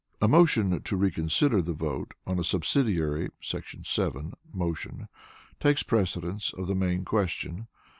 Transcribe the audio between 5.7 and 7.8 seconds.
precedence of the main question.